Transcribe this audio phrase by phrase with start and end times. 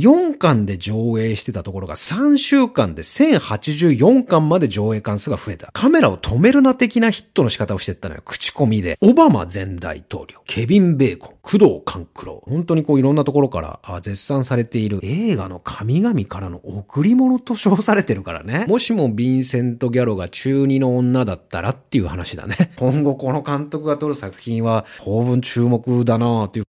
[0.00, 5.70] 4巻で上映してたところが3週間で1084巻まで上映関数が増えた。
[5.72, 8.22] カメラを止めるな的なヒットの仕方をしてったのよ。
[8.24, 8.98] 口コミで。
[9.00, 12.42] オバマ前大統領、ケビン・ベーコン、工藤官九郎。
[12.46, 18.66] 本当にこういろんなところから絶賛されている映画の神々からの贈り物と称されてるからね。
[18.68, 22.72] もしもヴィンセント・ギャロが中2の女だったらっていう話だね。
[22.76, 26.65] 今後この監督が撮る作品は当分注目だなぁという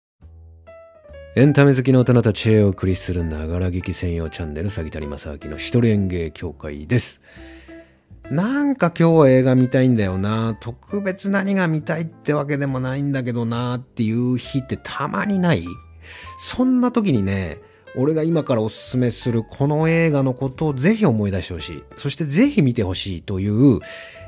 [1.33, 7.21] エンタメ好きの大人たちへお送りするながら劇専用チャンネル、詐欺谷正明の一人演芸協会です。
[8.29, 10.57] なんか今日は映画見たいんだよな。
[10.59, 15.65] 特別何が見たいってわけでもないんだけどなっていう日ってたまにない？
[16.37, 17.59] そんな時にね、
[17.95, 21.83] 俺が今からおすすめするこの映画のことをぜひ思い出してほしい。
[21.97, 23.79] そしてぜひ見てほしいという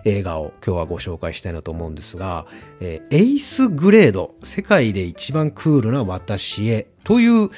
[0.06, 2.46] 映画を今日はご紹介したいなと思うんですが、
[2.82, 7.50] えー、エイスグレード、世界で一番クールな私へという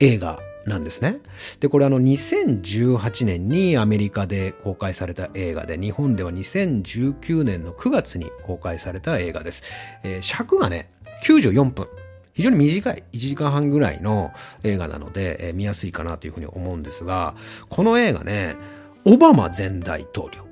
[0.00, 1.20] 映画なんですね。
[1.60, 9.62] で、これあの2018年にアメリカで公開された映画で、日本では2019年の9月に公開された映画です。
[10.02, 10.90] えー、尺がね、
[11.24, 11.88] 94分。
[12.32, 17.34] 非常に短い、1時間半ぐらいの映画なので、えー、見やすいかなというふうに思うんですが、
[17.68, 18.56] この映画ね、
[19.04, 20.46] オバマ前大統領、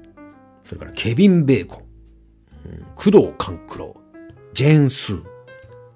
[0.65, 1.85] それからケビン・ベーコン、
[2.67, 3.97] うん、工藤官九郎、
[4.53, 5.23] ジェーン・スー、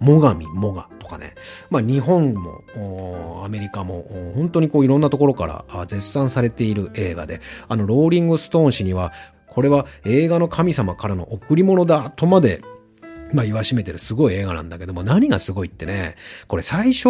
[0.01, 1.35] モガミ・モガとかね、
[1.71, 9.13] まあ日本も、アメリカも、本当にこういろんなところから絶賛されている映画で、あの、ローリング・ストーン氏には、
[9.47, 12.63] これは映画の神様からの贈り物だとまで
[13.33, 17.09] まあ言わしめてるすごい映画なんだけども、何がすごいってね、これ最初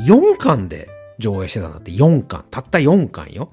[0.00, 2.44] 4巻で上映してたんだって、4巻。
[2.50, 3.50] たった4巻よ。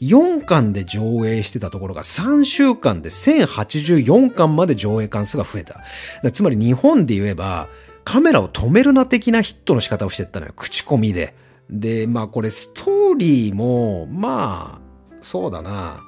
[0.00, 5.82] 4巻で上映してたところが3週間で1084巻まで上映関数が増えた。
[6.30, 7.68] つまり日本で言えば、
[8.04, 10.52] カメラを止めるな的なヒットの仕方をしてったのよ。
[10.56, 11.34] 口コミで。
[11.68, 16.00] で、まあこれストーリーも、まあ、そうだな。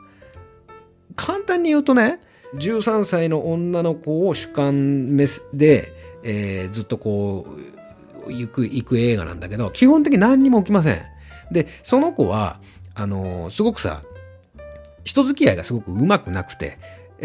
[1.14, 2.20] 簡単に言うとね、
[2.54, 5.92] 13歳の女の子を主観メスで、
[6.22, 7.46] えー、ずっとこ
[8.26, 11.02] う、行く、行く映画なんだけど、基本的に何にも起きません。
[11.50, 12.60] で、その子は、
[12.94, 14.02] あのー、すごくさ、
[15.04, 16.78] 人付き合いがすごくうまくなくて、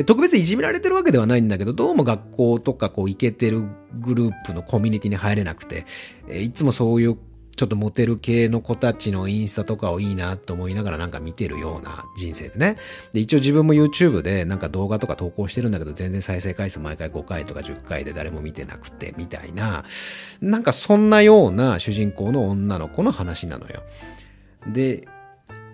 [0.05, 3.63] 特別にいじめられてるわけではないんだけど、どうも学校とかこう行けてる
[3.99, 5.85] グループのコミュニティに入れなくて、
[6.31, 7.17] いつもそういう
[7.57, 12.78] ちょっとモテる系の子たちのインスタとかをいいなと思いながらなんか見てるような人生でね。
[13.13, 19.84] で、一応自分も YouTube でなんか動画とか投稿してるんだけど、全然再生回数毎回5回とか10回で誰も見てなくて、みたいな、
[20.40, 23.81] なんかそんなような主人公の女の子の話なのよ。
[24.72, 25.07] で、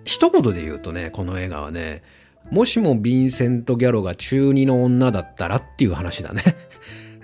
[0.04, 2.02] 一言で言うとね、この映画はね、
[2.50, 6.42] もしもヴィンセント・ギャロが中2の女だったらっていう話だね。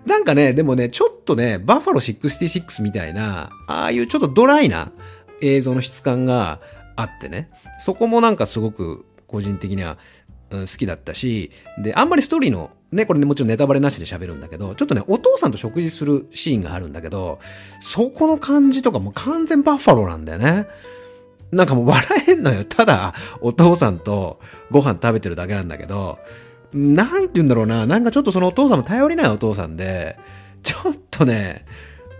[0.06, 4.92] なんかね、でもね、ちょっとね、バッファロー66みたいな、ああいうちょっとドライな
[5.40, 6.60] 映像の質感が
[6.96, 9.96] あってね、そこもなんかすごく個人的には、
[10.50, 17.38] 好きだったし、で、あんまりストーリーの、ね、これね、もちろんネタバレなしで喋るんだけど、ちょっとね、お父さんと食事するシーンがあるんだけど、
[17.80, 20.66] そこの感じとかも完全バッファローなんだよね。
[21.52, 22.64] なんかもう笑えんのよ。
[22.64, 24.40] ただ、お父さんと
[24.70, 26.18] ご飯食べてるだけなんだけど、
[26.72, 30.18] なんて言うんだろうな、なんかちょっとそのお父さんも頼りないお父さんで、
[30.62, 31.64] ちょっとね、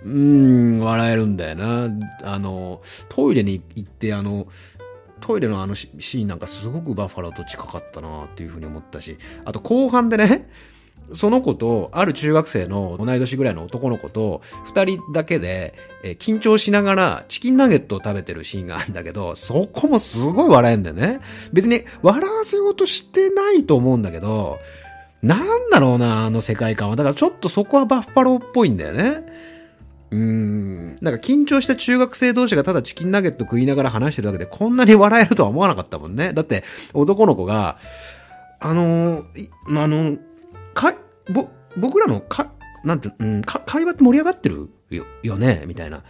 [0.05, 1.89] うーん、笑えるんだよな。
[2.25, 4.49] あの、トイレに行って、あの、
[5.21, 10.49] トイレのあのシーンなんかすごくバッファローと近かったなっていうふうに思ったし、あと後半でね、
[11.13, 21.21] その子と、ある中学生の同い年ぐらいの男の子と、二人だけで、え緊張しながらチキンナゲットを食べてるシーンがあるんだけど、そこもすごい笑えんだよね。
[21.53, 24.59] 別に笑わせようとしてないと思うんだけど、
[25.23, 26.97] なんだろうな、あの世界観は。
[26.97, 29.23] だからちょっとそこはバッファローっぽいんだよね。
[30.11, 30.97] うーん。
[31.01, 36.33] なんか緊張した中学生同士がただチキンナゲット食いながら話してるだけでこんなに笑えるとは思わなかったもんね。
[36.33, 37.79] だって男の子が、
[38.61, 39.25] あの、
[39.69, 40.19] あの
[40.81, 40.95] か、
[41.33, 42.53] ぼ、僕らのか、
[42.85, 46.03] なんて、うん、か、会話って盛り上がってるよ、よねみたいな。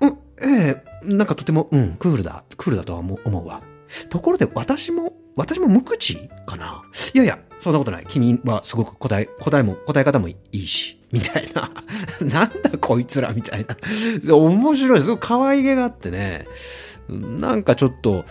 [0.00, 0.08] うん、
[0.42, 3.62] ええー、なんかとても、うん、クールだ、クールだとは思うわ。
[4.10, 6.82] ところで私も、私も無口かな？
[7.14, 8.04] いやいや、そんなことない。
[8.06, 11.70] 君はすごく答え、答えも、答え方もいいし、みたいな。
[12.20, 13.66] なんだこいつら、みたい
[14.26, 14.36] な。
[14.36, 15.00] 面白い。
[15.00, 16.46] すごい可愛げがあってね。
[17.08, 18.26] なんかちょっと、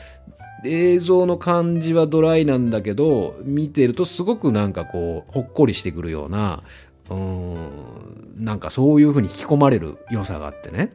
[0.65, 6.63] 映像の感じはドライなんだけど、見てるとすごくなんかこう、ほっこりしてくるような、
[7.09, 7.69] うん、
[8.37, 10.93] なんかそういう風に引き込まれる良さがあってね。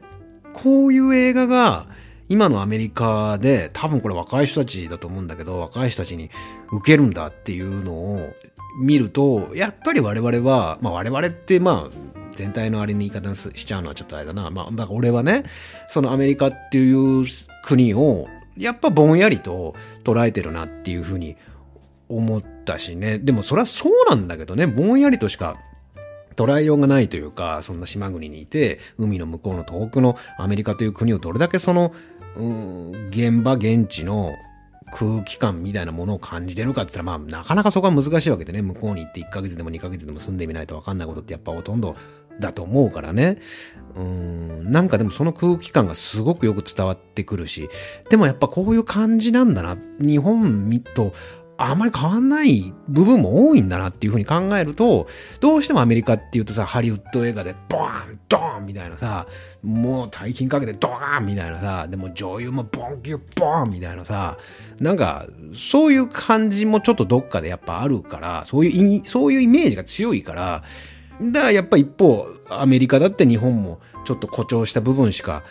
[0.53, 1.87] こういう映画が、
[2.29, 6.29] 今のアメリカで多分これ若い人たちだと思うんだけど、若い人たちに
[6.71, 8.33] 受けるんだっていうのを
[8.81, 11.97] 見ると、やっぱり我々は、まあ我々ってまあ
[12.35, 14.49] 全体のあれに言い方しちゃうのはちょっとあれだな。
[14.49, 15.43] まあだから俺はね、
[15.87, 17.25] そのアメリカっていう
[17.63, 21.35] 国を、やっぱぼんやりと捉えてるなっていうふうに
[22.09, 23.19] 思ったしね。
[23.19, 25.57] でもそれはそうなんだけどね、ぼんやりとしか
[26.35, 31.93] 捉えようがないというか、そんな島国にいて、海の向こうの遠くのアメリカという国をどれだけその、
[32.35, 34.33] うん、現場、現地の
[34.93, 41.95] 空気感みたいなものを感じてるかって言ったら、まあ、なかなかそこは難しいわけでね、向こうに行って1ヶ月でも2ヶ月でも住んでみないとわかんないことってやっぱほとんど
[42.39, 43.37] だと思うからね。
[43.95, 47.69] うん、なんかでもその空気感がすごくよく伝わってくるし、
[48.09, 49.77] でもやっぱこういう感じなんだな。
[49.99, 51.13] 日本と
[51.57, 55.07] あまり変わんない部分も多いんだなっていうふうに考えると、
[55.39, 59.25] どうしてもアメリカっていうとさ、ハリウッド映画でボーンドーンみたいなさ、
[59.63, 64.37] もう大金かけてドーンみたいなさ、でも女優もボンキュッボーンみたいなさ、
[64.79, 65.25] なんか、
[65.55, 70.63] そういう感じもちょっとどっかでやっぱあるから、そういう、そういうイメージが強いから、
[71.21, 75.43] だからやっぱ一方、アメリカだって日本もちょっと誇張した部分しか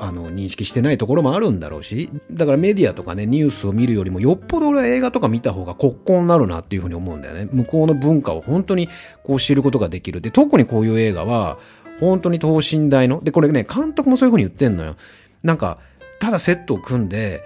[0.00, 7.48] あの認識してないところもあるんだろうしだからメディアとかねニュースを見るよりもよっぽど俺は映画とか見た方が国交になるなっていうふうに思うんだよね。
[7.50, 8.88] 向こうの文化を本当に
[9.24, 10.20] こう知ることができる。
[10.20, 11.58] で特にこういう映画は
[11.98, 14.96] 本当に等身大のでこれね監督もそういうふうに言ってんのよ。
[15.42, 15.78] なんか
[16.20, 17.42] ただセットを組んで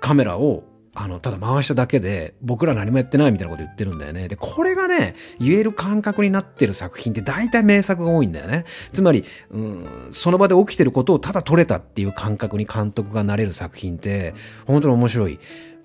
[0.00, 4.28] カメラをあの、ただ回しただけで、僕ら何もやってないみたいなこと言ってるんだよね。
[4.28, 8.64] で、これがね、言える感覚になってる作品って大体名作が多いんだよね。
[8.92, 14.34] つまり、うん、その場で起きてることをただ撮れたっていう感覚に監督がなれる作品って、
[14.66, 15.38] 本当に面白い。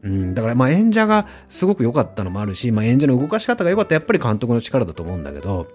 [0.04, 5.68] うん、だからまあ演者がすごく良かったのもあるし、まあ演者の動かし方が良かったやっぱり監督の力だと思うんだけど、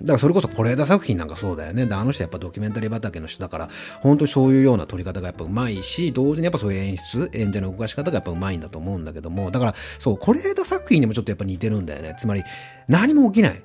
[0.00, 1.86] だからそれこそ是枝作品なんかそうだよね。
[1.86, 3.68] で、あの人やっぱドキュメンタリー畑の人だから、
[4.00, 12.14] 本当にそういうような撮り方がやっぱうまいし、同時にやっぱそういう演出、演者の動かし方がやっぱうまいんだと思うんだけども、だからそう、是枝作品にもちょっとやっぱ似てるんだよね。
[12.18, 12.44] つまり、
[12.88, 13.62] 何も起きない。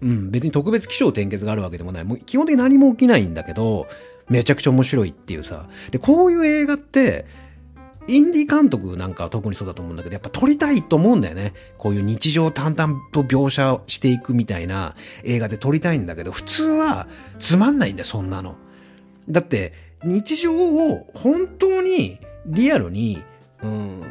[0.00, 2.04] うん、別に特別気象転結があるわけでもない。
[2.04, 3.88] もう基本的に何も起きないんだけど、
[4.28, 5.66] めちゃくちゃ面白いっていうさ。
[5.90, 7.26] で、こういう映画って、
[8.08, 11.52] インディ監督なんかは特にそうだと思うんだけど、やっぱ撮りたいと思うんだよね。
[11.76, 17.06] こういう日常淡々と描写していくみたいな映画で撮りたいんだけど、普通は
[17.38, 18.56] つまんないんだよ、そんなの。
[19.28, 19.72] だって、
[20.04, 23.22] 日常を本当にリアルに、
[23.62, 24.02] うん、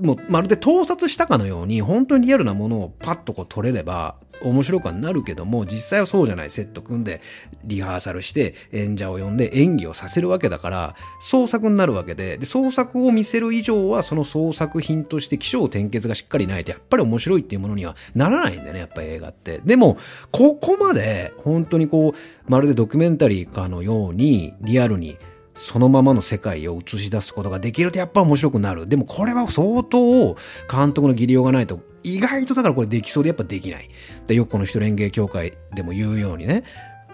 [0.00, 7.20] もうまるで盗撮したかのように本当にリアルなものをパッとこう撮れれば面白くはなるけども実際はそうじゃないセット組んで
[7.64, 19.60] リハーサルして演者を呼んで演技をさせるわけだから創作になるわけでで創作を見せる以上はその創作品として起承転結がしっかりないとやっぱり面白いっていうものにはならないんだよねやっぱり映画って。
[19.64, 19.98] でも
[20.30, 25.16] ここまで本当にこうまるでドキュメンタリーかのようにリアルに
[25.54, 28.86] そのままの世界を映し出すことができるとやっぱ面白くなる。
[28.86, 30.36] でもこれは相当
[30.70, 33.90] 監督の技量がないと意外とだからこれできそうでやっぱできない。
[34.26, 36.64] でよくこの人連芸協会でも言うようにね。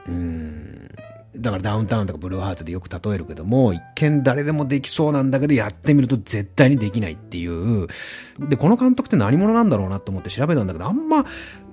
[0.06, 0.88] うん。
[1.38, 7.88] だからダウンタウンとかブルーハーツでよく例えるけども、一見誰でもできそうなんだけど、やってみると絶対にできないっていう。
[8.48, 11.26] で、この監督って何者なんだろうなと思って調べたんだけど、あんま、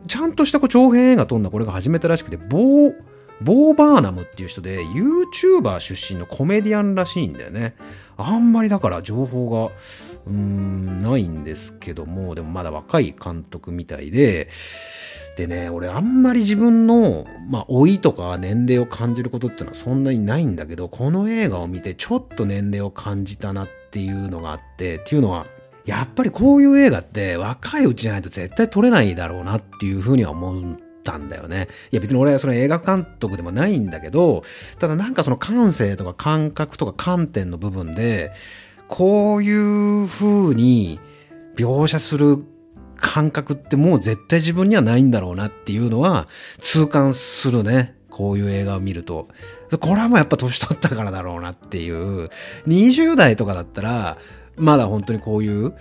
[0.08, 2.94] ちゃんとしたこう長編映画撮んだこれが初めてらしくて、棒、
[3.44, 7.76] ボー・バーナムっていう人で YouTuber 出身のコメディアンらしいんだよね。
[8.18, 9.72] あんまりだから情報が
[10.26, 14.50] うーんないんですけども、でもまだ若い監督みたいで、
[15.36, 25.48] でね、俺あんまり自分の、まあ、老いとか年齢を感じることってのはそんなにないんだけど、この映画を見てちょっと年齢を感じたなっていうのがあって、っていうのは、
[25.86, 31.68] やっぱりこういう映画って若いうちじゃないと絶対撮れないだろうなっていうふうには思うたんだよね。
[31.92, 34.44] いや別に俺はその映画監督でもないんだけど、
[34.80, 38.32] ただなんかその感性とか感覚とか観点の部分で、
[38.88, 41.00] こういう風に
[41.56, 42.44] 描写する
[42.98, 46.28] 感覚ってもう絶対自分にはないんだろうなっていうのは
[46.60, 47.96] 痛感するね。
[48.10, 49.28] こういう映画を見ると。
[49.80, 52.26] これはもうやっぱ年取ったからだろうなっていう。
[52.68, 54.18] 20代とかだったら、
[54.56, 55.74] まだ本当にこういう、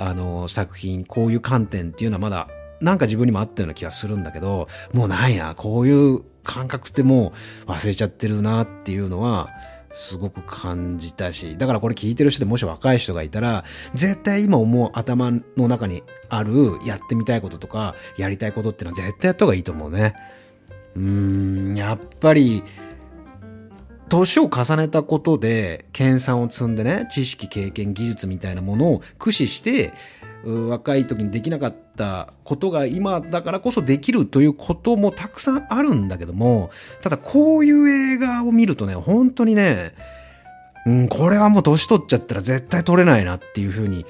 [0.00, 2.48] あの、作品、こういう観点っていうのはまだ
[2.80, 5.54] なんか自分にもあったような気がするんだけど、もうないな。
[5.54, 7.32] こういう感覚っても
[7.66, 9.48] う忘れちゃってるなっていうのは、
[9.90, 13.64] すごく感じたし、だからこれ聞いてる人でもし若い人がいたら、
[13.94, 20.14] 絶対今思う頭の中にあるやってみたいこととか、やりたいことっていうのは絶対やった方がいいと思うね。
[20.94, 22.62] うーん、やっぱり、
[24.08, 29.92] 年を重ねたことで、研鑽を積んでね、知識、経験、技術みたいなものを駆使して、
[30.46, 36.70] 若い時にできなかったことが今だからこそできるということもたくさんあるんだけども、
[37.02, 39.92] ただこういう映画を見るとね、本当にね、
[40.86, 44.06] うん、これはもう年取っちゃったら絶対撮れないなっていうふうに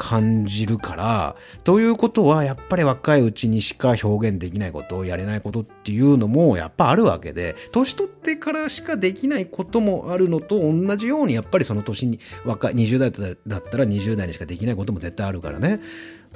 [0.00, 13.10] 感じるから、ということは、やっぱり若いうちにしか表現できないことを、やれないことっていうのもやっぱあるわけで、年取ってからしかできないこともあるのと同じように、やっぱりその年に、若い、20代
[13.46, 15.80] だったら20代にしかできないことも絶対あるからね。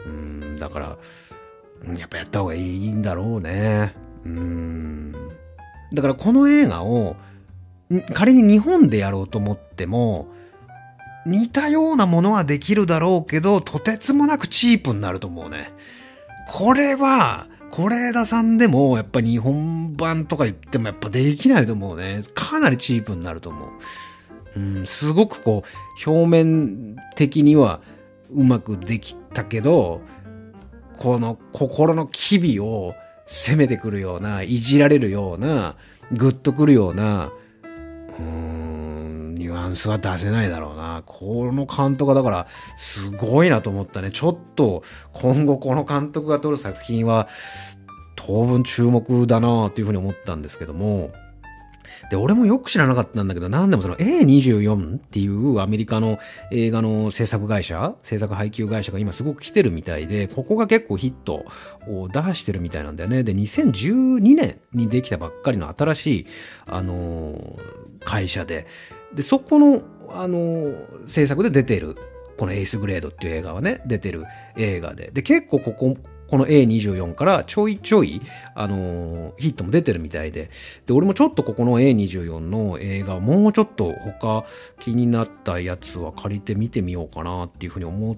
[0.05, 0.99] うん、だから、
[1.99, 3.95] やっぱやった方がいいんだろうね。
[4.27, 5.15] うん。
[5.95, 7.17] だからこの映画を、
[8.13, 10.29] 仮に日本でやろうと思っても、
[11.27, 15.73] 似たようなものはできるだろうけど、とてつもなくチープになると思うね。
[16.49, 22.21] これは、是枝さんでも、やっぱ日本版とか言ってもやっぱできないと思うね。
[22.35, 23.71] かなりチープになると思う。
[24.57, 25.65] うん、すごくこ
[26.07, 27.81] う、表面的には
[28.33, 30.03] うまくできたけど、
[30.99, 32.95] この心の機微を
[33.27, 35.75] 攻めてくるような、いじられるような、
[36.13, 37.33] グッとくるような、
[38.19, 41.03] うん、ュアンスは出せないだろうな。
[41.07, 42.47] この監督はだから、
[42.77, 44.11] すごいなと思ったね。
[44.11, 44.83] ちょっと、
[45.13, 47.29] 今後この監督が撮る作品は、
[48.17, 51.13] 当分注目だなっていうふうに思ったんですけども、
[52.11, 56.19] で、俺もよく知らなかったんだけど、なんでもその A24 っていうアメリカの
[56.51, 61.45] 映画の制作会社、制作配給会社が今すごく来てるみたいで、ここが結構ヒット
[61.89, 63.23] を出してるみたいなんだよね。
[63.23, 66.27] で、2012年にできたばっかりの新しい、
[66.67, 67.59] あのー、
[68.05, 68.67] 会社で、
[69.15, 70.75] で、そこの、あの、
[71.07, 71.97] 制作で出てる
[72.37, 74.25] このエースグレードっていう映画はね、出てる
[74.57, 75.11] 映画で。
[75.13, 75.97] で、結構ここ、
[76.29, 78.21] この A24 からちょいちょい、
[78.55, 80.51] あのー、ヒットも出てるみたいで。
[80.87, 84.45] で、俺もちょっとここの A24 の映画、もうちょっと他
[84.81, 88.17] 気になったやつは借りて見てみようかなっていうふうに思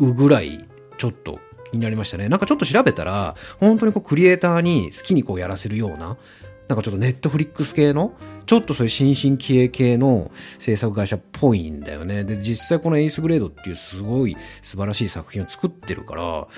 [0.00, 0.66] うぐらい、
[0.98, 1.38] ちょっと
[1.70, 2.28] 気になりましたね。
[2.28, 6.16] なんかちょっと調べたら、本当にこうクリエイターに好きにこうやらせるような、
[6.74, 8.14] なんかちょっとネットフリックス系の、
[8.46, 12.24] ちょっとそういう新進気鋭系の制作会社っぽいんだよね。
[12.24, 16.48] で、実際このエイスグレードっていうすごい素晴らしい作品を作ってるから、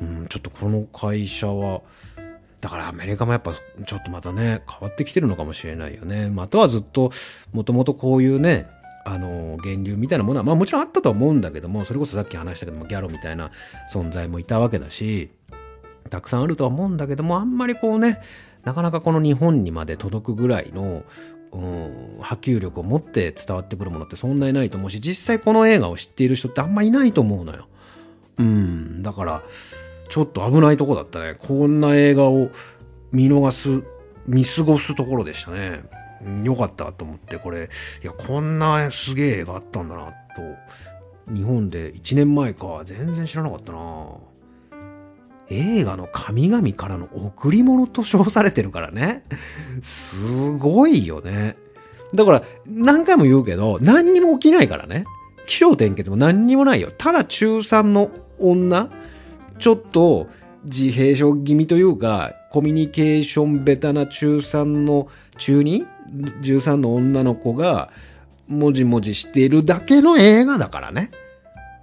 [0.00, 1.82] うん、ちょっとこの会社は、
[2.62, 3.52] だからアメリカもやっぱ
[3.84, 6.30] ちょっとまたね、変わってきてるのかもしれないよね。
[6.30, 7.12] またはずっと、
[7.52, 8.68] もともとこういうね、
[9.04, 13.50] あの、源流みたいなものは、まあもちろんあったとは思うんだけども、それこそさっき話したけども、ギャロみたいな
[13.92, 15.30] 存在もいたわけだし、
[16.08, 18.20] たくさんあるとは思うんだけども、あんまりこうね、
[18.64, 21.04] なかなかこの日本にまで届くぐらいの、
[21.52, 27.66] うん、波及力を持って伝わってくるものってそんなにないと思うし、実際この映画を知っている人ってあんまいないと思うのよ。
[28.38, 29.42] うん、だから、
[30.08, 31.34] ちょっと危ないとこだったね。
[31.38, 32.50] こんな映画を
[33.12, 33.82] 見逃す、
[34.26, 35.82] 見過ごすところでしたね。
[36.44, 37.68] よかったと思って、これ、
[38.02, 40.12] いや、こんなすげえ映画あったんだな、と。
[41.32, 43.78] 日本で1年前か、全然知らなかったな
[45.52, 49.24] 映画の神々からの贈り物と称されてるからね。
[49.82, 51.56] すごいよね。
[52.14, 55.04] だから、何回も言うけど、何にも起きないからね。
[55.46, 56.90] 気象転結も何にもないよ。
[56.96, 58.88] ただ中3の女
[59.58, 60.28] ちょっと
[60.64, 67.90] 自閉症気味というか、コミュニケーションベタな中3の中 2?13 の女の子が、
[68.48, 71.10] もじもじしているだけの映画だからね。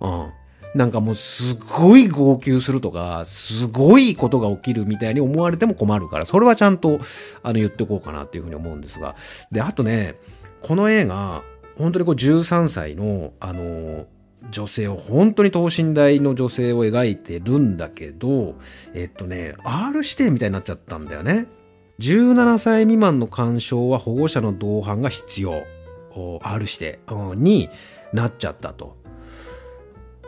[0.01, 0.38] うん。
[0.75, 6.99] なんかもうすごい号泣するとか、すごいことが起きるみたいに思われても困るから、それはちゃんと、
[7.41, 9.15] あの、言っておこうかなっていうふうに思うんですが。
[9.51, 10.15] で、あとね、
[10.61, 11.43] この映画、
[11.77, 14.05] 本当にこう13歳の、あの、
[14.51, 18.55] 女性を、本当に等身大の女性を描いてるんだけど、
[18.93, 21.47] えっとね、R 指定みたいになっちゃったんだよね。
[21.99, 25.63] 17歳未満の干渉は保護者の同伴が必要。
[26.41, 26.99] R 指定
[27.35, 27.69] に
[28.13, 28.97] なっちゃったと。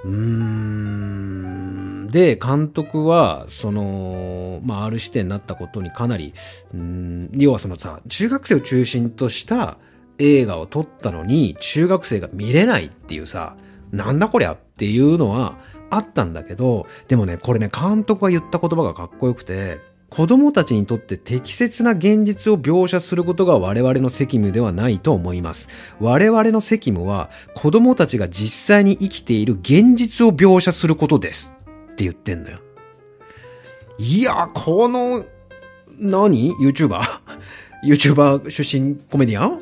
[0.04, 2.08] うーん。
[2.12, 6.34] で、監督は、その、まあ、R 視点になったことにかなり、
[6.74, 9.78] うん、要はそのさ、中学生を中心とした
[10.18, 13.56] 映画を撮ったのに、中学生が見れないっていうさ、
[13.92, 15.58] なんだこりゃっていうのは
[15.90, 19.80] あったんだけど、でもね、これね、監督が言った言葉がかっこよくて、
[20.12, 25.70] 子供たちにとって適切な現実を描写することが我々の責務ではないと思います。
[26.02, 31.54] 我々の責務は子供たちが実際に生きている現実を描写することです。
[31.94, 32.60] って言ってんのよ。
[34.00, 35.24] いや、この、
[35.98, 39.62] 何 ?YouTuber?YouTuber 出身コメディアン？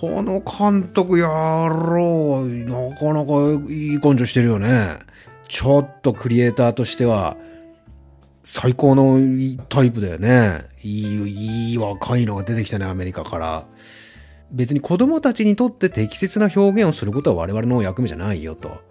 [0.00, 3.32] この監督やろう、なかなか
[3.68, 5.00] いい感じしてるよね。
[5.48, 7.36] ちょっとクリエイターとしては、
[8.42, 9.20] 最高の
[9.68, 10.66] タイプだよね。
[10.82, 13.66] いい、いい若いのが出てきたね、アメリカから。
[14.50, 18.82] 別に子供たちにとって適切な表現をすることは我々の役目じゃないよと。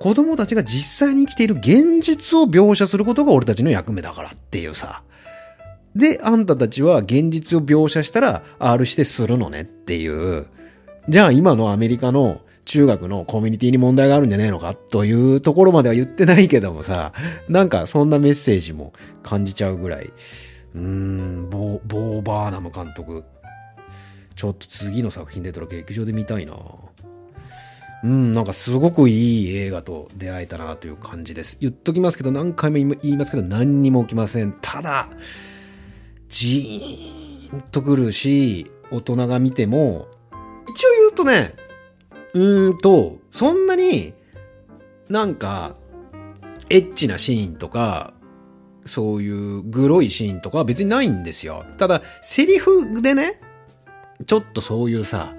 [0.00, 5.02] 子供たちが実際に生きている現実を描写することが俺たちの役目だからっていうさ。
[5.94, 10.46] で、あんたたちは現実を描写したら R してするのねっていう。
[11.08, 17.12] じゃあ今のアメリカの中学のコミュニティに問題があるんじゃねえのかというところまでは言ってないけどもさ、
[17.48, 18.92] なんかそんなメッセージも
[19.24, 20.12] 感じちゃうぐらい、
[20.76, 23.24] うーん、ボボー・バーナム監督、
[24.36, 26.54] ちょっと次の作品出たら劇場で見たいな
[28.04, 31.58] うん、なんかすごくいい映画と出会えたなという感じです。
[31.60, 34.56] 言っときますけど、何回も言いますけど、何にも起きません。
[34.60, 35.08] ただ、
[36.28, 40.06] ジーンとくるし、大人が見ても、
[40.68, 41.52] 一応言うとね、
[42.34, 44.14] うーんと、そんなに
[45.08, 45.74] なんか、
[46.68, 48.14] エッチなシーンとか、
[48.86, 51.64] そういうグロいシーンとかは別にないんですよ。
[51.78, 53.40] ただ、セリフでね、
[54.26, 55.34] ちょっとそういうさ、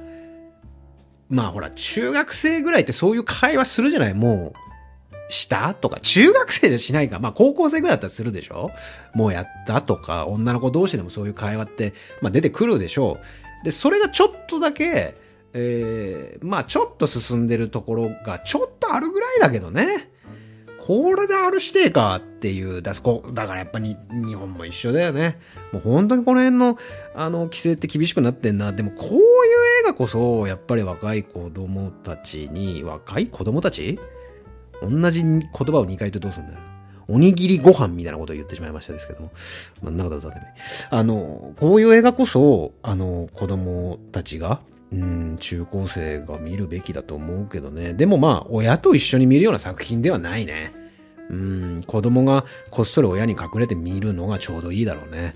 [1.30, 4.14] まあほら、中学生ぐらいってそういう会話するじゃない？
[4.14, 7.20] もう、したとか、中学生でしないか。
[7.20, 8.72] まあ高校生ぐらいだったらするでしょ？
[9.14, 13.18] もうやったとか、女の子同士でもそういう会話って、まあ出てくるでしょ
[13.62, 13.66] う。
[13.66, 15.16] で、それがちょっとだけ、
[15.54, 20.10] えー、まあちょっと進んでるところがちょっとあるぐらいだけどね。
[20.84, 25.38] これで R 指定かっていう、だからやっぱり日本も一緒だよね。
[25.72, 26.78] もう本当にこの辺の
[27.14, 28.74] あの規制って厳しくなってんな。
[28.74, 29.20] でもこういう
[29.82, 34.00] 映画こそ、やっぱり若い子供たちに、若い子供たち？
[34.82, 36.60] 同じ言葉を2回言ってどうすんだよ。
[37.08, 39.32] おにぎりご飯みたいなことを言ってしまいましたですけども。
[39.84, 40.56] まあ、んなことだってね。
[40.90, 47.94] あの、こういう映画こそ、あの、子供たちが、うん、中高生が見るべきだと思うけどね。
[47.94, 50.74] でもまあ、親と一緒に見るような作品ではないね。
[51.30, 55.34] うん、子供がこっそり親に隠れて見るのがちょうどいいだろうね。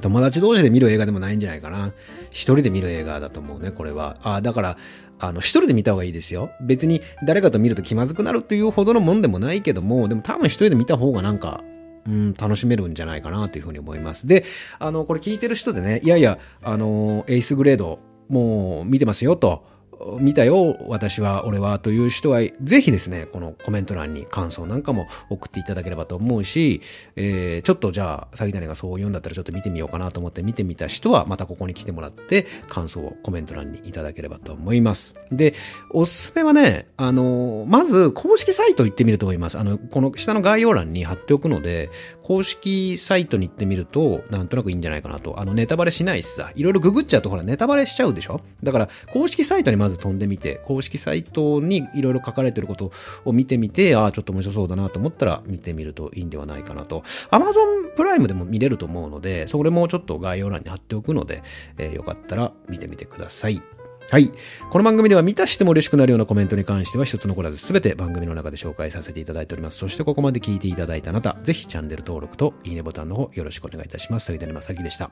[0.00, 1.92] 友達同士で見る映画でもないんじゃないかな。
[2.30, 4.16] 一人で見る映画だと思うね、これは。
[4.22, 4.76] ああだから、
[5.18, 6.50] あの、一人で見た方がいいですよ。
[6.60, 11.62] 別に誰かと見ると気まずくなるっていうほどのもんでもないけども、でも多分一人で見た方がなんか、
[12.06, 14.26] うん、楽しめるんじゃないかなというふうに思います。
[14.26, 14.44] で、
[14.78, 19.76] あの、これ聞いてる人でね、いやいや、あの、エースグレード、もう見てますよと。
[20.20, 26.82] 見たよ、私は、俺は、という人は、ぜひですね、このコメント欄に感想なんかも送っていただければと思うし、
[27.16, 35.14] えー、ちょっとじゃあ、詐欺谷がそう言うんだったらちょっと見てみようかなと思って見てみた人は、またここに来てもらって、感想をコメント欄にいただければと思います。
[35.32, 35.54] で、
[35.90, 39.58] おすすめはね、あの、まず、公式サイト行ってみると思います。
[39.58, 41.90] あの、この下の概要欄に貼っておくので、
[42.26, 45.38] 公式サイトに行ってみると、なんとなくいいんじゃないかなと。
[45.38, 48.40] あの、ネタバレしないしさ、いろいろググっちゃうと、ほら、ネタバレしちゃうでしょ？
[48.64, 52.90] だから、公式サイトにまず飛んでみて、公式サイトにいろいろ書かれてること
[53.24, 57.04] を見てみて、ああ、ちょっと面白そうだなと思ったら見てみるといいんではないかなと。
[57.30, 61.44] Amazon プライムでも見れると思うので、それもちょっと概要欄に貼っておくので、
[61.78, 63.62] えー、よかったら見てみてください。
[64.08, 64.30] はい。
[64.70, 69.78] この番組では満たしても嬉しくなるようなコメントに関しては一つ残らず全て番組の中で紹介させていただいております。
[69.78, 74.26] そしてここまで聞いていただいたあなた、ぜひチャンネル登録といいねボタンの方よろしくお願いいたします。
[74.26, 75.10] それではまさきでした。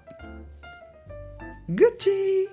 [1.68, 2.43] グッチー